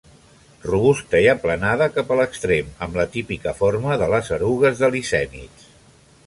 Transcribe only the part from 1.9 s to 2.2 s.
cap a